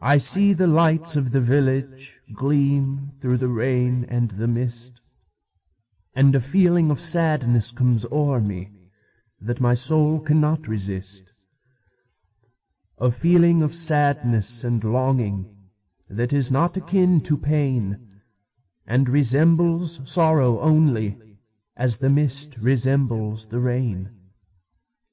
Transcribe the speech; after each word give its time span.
I 0.00 0.18
see 0.18 0.52
the 0.52 0.68
lights 0.68 1.16
of 1.16 1.32
the 1.32 1.40
villageGleam 1.40 3.20
through 3.20 3.38
the 3.38 3.48
rain 3.48 4.04
and 4.08 4.30
the 4.30 4.46
mist, 4.46 5.00
And 6.14 6.32
a 6.36 6.40
feeling 6.40 6.92
of 6.92 7.00
sadness 7.00 7.72
comes 7.72 8.06
o'er 8.12 8.40
meThat 8.40 9.58
my 9.58 9.74
soul 9.74 10.20
cannot 10.20 10.68
resist:A 10.68 13.10
feeling 13.10 13.62
of 13.62 13.74
sadness 13.74 14.62
and 14.62 14.84
longing, 14.84 15.52
That 16.08 16.32
is 16.32 16.52
not 16.52 16.76
akin 16.76 17.20
to 17.22 17.36
pain, 17.36 18.20
And 18.86 19.08
resembles 19.08 20.08
sorrow 20.08 20.58
onlyAs 20.58 21.98
the 21.98 22.10
mist 22.10 22.58
resembles 22.58 23.46
the 23.46 23.58
rain. 23.58 24.10